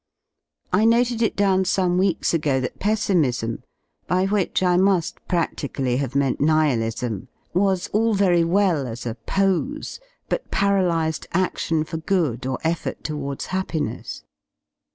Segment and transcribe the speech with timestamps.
[0.73, 3.61] I noted it down some weeks ago that pessimism,
[4.07, 9.99] by which I muift pradically have meant Nihilism, was all very well as a pose,
[10.27, 14.23] but paralysed adion for good or effort towards happiness.